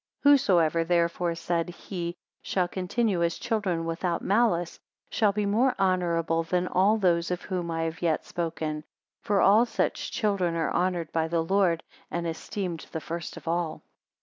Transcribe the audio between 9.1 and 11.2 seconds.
for all such children are honoured